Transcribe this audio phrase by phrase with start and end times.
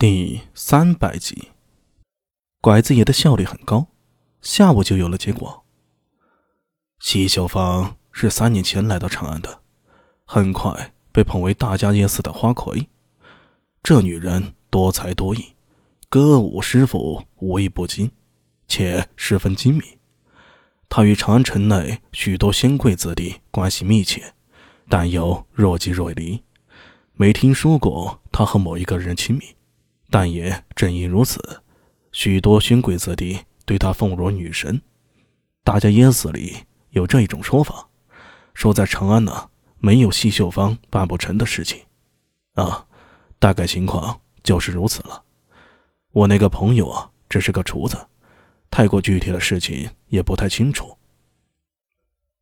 [0.00, 1.50] 第三百集，
[2.62, 3.88] 拐子爷的效率很高，
[4.40, 5.62] 下午就有了结果。
[7.00, 9.60] 西秀芳是三年前来到长安的，
[10.24, 12.88] 很快被捧为大家耶寺的花魁。
[13.82, 15.54] 这女人多才多艺，
[16.08, 18.10] 歌舞诗赋无一不精，
[18.66, 19.82] 且十分精明。
[20.88, 24.32] 她与长安城内许多仙贵子弟关系密切，
[24.88, 26.42] 但又若即若离，
[27.12, 29.44] 没听说过她和某一个人亲密。
[30.10, 31.62] 但也正因如此，
[32.12, 34.82] 许多勋贵子弟对她奉若女神。
[35.62, 36.56] 大家耶寺里
[36.90, 37.88] 有这一种说法，
[38.52, 41.80] 说在长安呢，没有细秀芳办不成的事情。
[42.54, 42.86] 啊，
[43.38, 45.22] 大概情况就是如此了。
[46.10, 47.96] 我那个朋友啊，只是个厨子，
[48.70, 50.96] 太过具体的事情也不太清楚。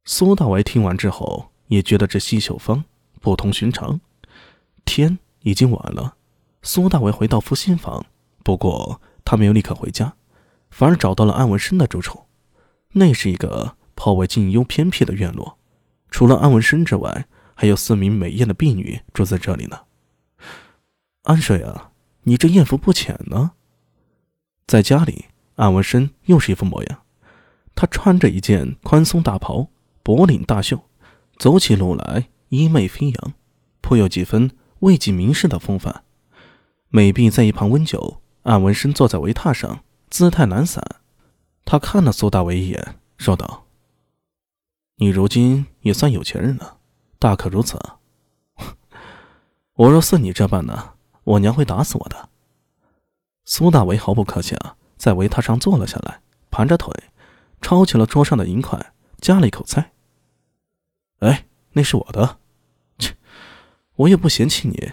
[0.05, 2.83] 苏大为听完之后，也觉得这细秀芳
[3.21, 4.01] 不同寻常。
[4.87, 6.17] 天已经晚了。
[6.63, 8.05] 苏大为回到福心房，
[8.43, 10.15] 不过他没有立刻回家，
[10.71, 12.25] 反而找到了安文生的住处。
[12.93, 15.59] 那是一个颇为静幽偏僻的院落，
[16.11, 19.81] 除了安文生之外，还有四名美艳的婢女住在这里呢。
[21.25, 21.91] 安水啊，
[22.23, 23.53] 你这艳福不浅呢。
[24.67, 27.03] 在家里，安文生又是一副模样，
[27.75, 29.69] 他穿着一件宽松大袍，
[30.03, 30.83] 脖领大袖，
[31.39, 33.33] 走起路来衣袂飞扬，
[33.81, 34.51] 颇有几分
[34.81, 36.05] 魏晋名士的风范。
[36.91, 40.83] 美碧在一旁温酒，安文生坐在围榻上，姿态懒散。
[41.67, 43.67] 他看了苏大为一眼，说道
[44.97, 46.79] ：“你如今也算有钱人了，
[47.19, 47.79] 大可如此。
[49.77, 50.95] 我若似你这般呢，
[51.25, 52.31] 我娘会打死我的。”
[53.45, 56.91] 苏大为毫不客气啊，在围榻上坐了下来，盘着腿，
[57.61, 59.93] 抄起了桌上的银块，夹了一口菜。
[61.19, 62.39] 哎，那是我的，
[62.99, 63.15] 切，
[63.97, 64.93] 我也不嫌弃你，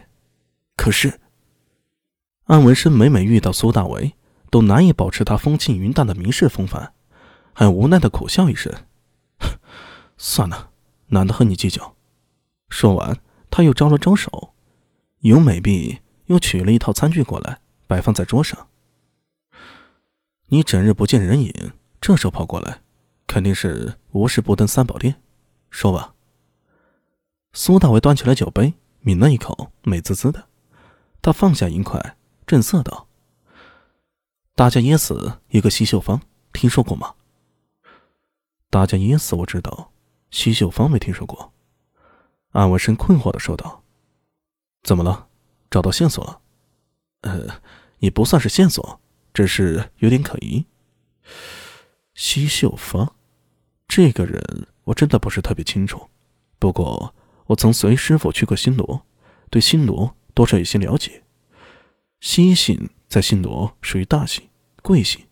[0.76, 1.22] 可是。
[2.46, 4.14] 安文生每每遇到苏大为，
[4.52, 6.94] 都难以保持他风轻云淡的名士风范，
[7.54, 8.72] 很无奈的苦笑一声
[10.16, 10.70] ：“算了，
[11.08, 11.96] 懒得和你计较。”
[12.70, 13.18] 说完，
[13.50, 14.54] 他又招了招手，
[15.22, 18.68] 尤美婢又取了一套餐具过来，摆放在桌上。
[20.50, 22.82] 你整日不见人影，这时候跑过来，
[23.26, 25.16] 肯定是无事不登三宝殿。
[25.72, 26.14] 说吧。
[27.54, 30.48] 苏大为端起了酒杯，抿了一口，美滋滋的。
[31.24, 32.16] 他放下银筷。
[32.48, 33.08] 震色道
[34.54, 36.22] ：“大家噎死一个西秀芳，
[36.54, 37.16] 听说过吗？”
[38.70, 39.92] 大家噎死我知道，
[40.30, 41.52] 西秀芳没听说过。
[42.52, 43.84] 安文生困惑的说道
[44.84, 45.28] ：“怎么了？
[45.72, 46.40] 找到线索了
[47.22, 47.62] ？”“呃，
[47.98, 49.02] 也不算是线索，
[49.34, 50.66] 只是有点可疑。”
[52.14, 53.16] 西秀芳，
[53.88, 56.10] 这个人我真的不是特别清楚，
[56.60, 57.16] 不过
[57.48, 59.06] 我曾随师傅去过新罗，
[59.50, 61.24] 对新罗多少有些了解。
[62.20, 64.48] 西姓在新罗属于大姓、
[64.82, 65.26] 贵姓。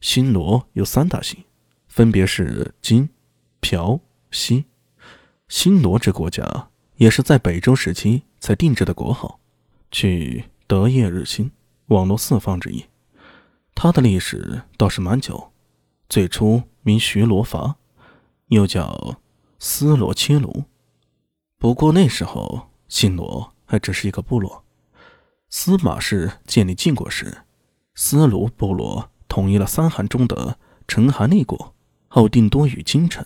[0.00, 1.44] 新罗有三大姓，
[1.88, 3.08] 分别是金、
[3.60, 4.00] 朴、
[4.30, 4.66] 西。
[5.48, 9.40] 新罗这国家也是在北周时期才定制的国号，
[9.90, 11.50] 取德业日新、
[11.86, 12.84] 网络四方之意。
[13.74, 15.52] 它的历史倒是蛮久，
[16.08, 17.76] 最初名徐罗伐，
[18.48, 19.20] 又叫
[19.58, 20.64] 斯罗切卢。
[21.58, 24.63] 不过那时候新罗还只是一个部落。
[25.56, 27.42] 司马氏建立晋国时，
[27.94, 31.76] 司卢部落统一了三韩中的陈韩立国，
[32.08, 33.24] 后定都于京城。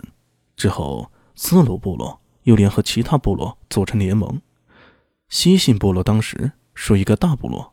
[0.55, 4.43] 之后，司卢部落又联合其他部落组成联盟。
[5.31, 7.73] 西姓部落当时属于一个大部落。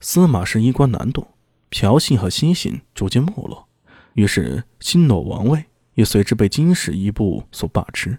[0.00, 1.28] 司马氏衣冠南渡，
[1.70, 3.66] 朴姓和西姓逐渐没落，
[4.12, 8.18] 于是新罗王位也随之被金氏一部所把持。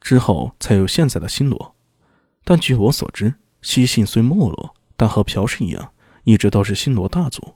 [0.00, 1.74] 之后才有现在的新罗。
[2.44, 5.92] 但据我所知，西姓虽没落，但和朴氏一样，
[6.24, 7.54] 一直都是新罗大族。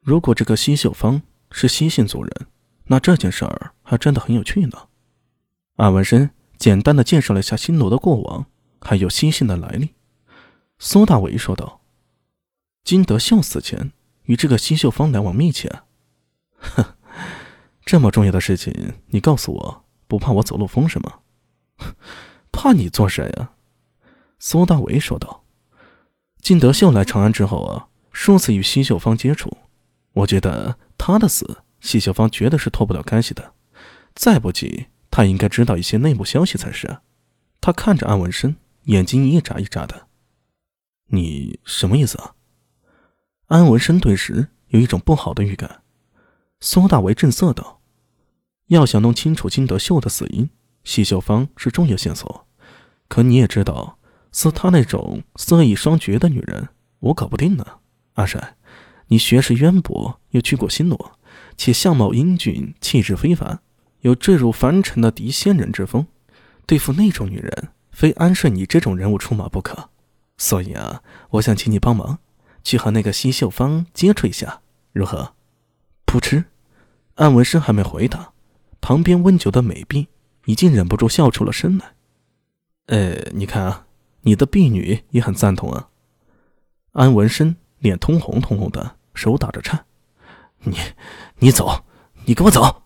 [0.00, 2.46] 如果这个西秀芳是西姓族人，
[2.84, 4.88] 那这件事儿还真的很有趣呢。
[5.76, 8.46] 安文生简单的介绍了一下新罗的过往，
[8.80, 9.94] 还有西姓的来历。
[10.78, 11.80] 苏大伟说道
[12.84, 13.92] ：“金德秀死前
[14.24, 15.70] 与这个西秀芳来往密切。”
[16.58, 16.84] 哼，
[17.84, 21.20] 这么重要的事情，你告诉我，不怕我走漏风声吗？
[22.52, 23.52] 怕你做谁呀？
[24.46, 25.42] 苏大为说道
[26.42, 29.56] ：“金德秀来长安之后啊，数次与西秀芳接触，
[30.12, 33.54] 我觉得他的死，西秀芳绝对是脱不了干系的。
[34.14, 36.98] 再不济，他应该知道一些内幕消息才是。”
[37.62, 40.08] 他看着安文生，眼睛一眨一眨的。
[41.08, 42.34] “你什么意思啊？”
[43.48, 45.80] 安文生顿时有一种不好的预感。
[46.60, 47.80] 苏大为正色道
[48.68, 50.50] ：“要想弄清楚金德秀的死因，
[50.84, 52.46] 西秀芳是重要线索。
[53.08, 53.96] 可你也知道。”
[54.34, 57.64] 似她那种色艺双绝的女人，我搞不定呢。
[58.14, 58.56] 阿帅，
[59.06, 61.12] 你学识渊博，又去过新罗，
[61.56, 63.60] 且相貌英俊，气质非凡，
[64.00, 66.06] 有坠入凡尘的嫡仙人之风。
[66.66, 69.90] 对付那种女人，非安顺你这种人物出马不可。
[70.36, 72.18] 所以啊，我想请你帮忙，
[72.64, 75.34] 去和那个西秀芳接触一下，如何？
[76.06, 76.44] 噗嗤，
[77.14, 78.32] 安文生还没回答，
[78.80, 80.08] 旁边温酒的美婢
[80.46, 81.94] 已经忍不住笑出了声来。
[82.86, 83.86] 呃，你看啊，
[84.24, 85.88] 你的婢女也很赞同啊。
[86.92, 89.86] 安文生脸通红通红的，手打着颤。
[90.60, 90.76] 你，
[91.38, 91.84] 你走，
[92.24, 92.82] 你跟我走。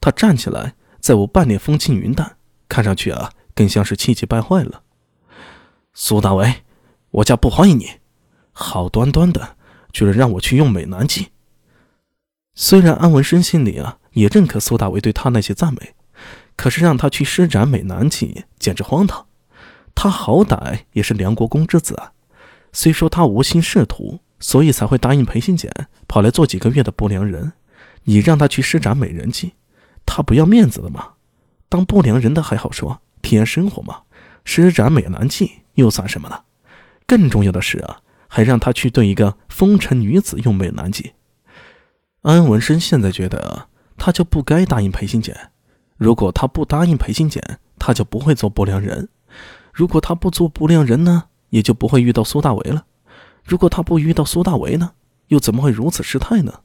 [0.00, 2.36] 他站起来，在我半脸风轻云淡，
[2.68, 4.82] 看上去啊，更像是气急败坏了。
[5.92, 6.62] 苏大为，
[7.10, 8.00] 我家不欢迎你，
[8.52, 9.56] 好端端的，
[9.92, 11.28] 居然让我去用美男计。
[12.54, 15.94] 虽然安文生心里啊也认可苏大为对他那些赞美，
[16.56, 19.26] 可是让他去施展美男计，简直荒唐。
[20.02, 22.12] 他好歹也是梁国公之子啊，
[22.72, 25.70] 虽说他无心仕途，所以才会答应裴新简
[26.08, 27.52] 跑来做几个月的不良人。
[28.04, 29.52] 你让他去施展美人计，
[30.06, 31.08] 他不要面子的吗？
[31.68, 34.04] 当不良人的还好说，体验生活嘛。
[34.46, 36.44] 施展美男计又算什么呢？
[37.06, 41.12] 更重要的是啊，还让他去对一个风尘女子用美男计。
[42.22, 43.68] 安文生现在觉得
[43.98, 45.50] 他就不该答应裴新简。
[45.98, 49.10] 如果他不答应裴新简，他就不会做不良人。
[49.72, 52.84] 如果他不做不良人呢，也就不会遇到苏大为了。
[53.44, 54.92] 如果他不遇到苏大为呢，
[55.28, 56.60] 又怎么会如此失态呢？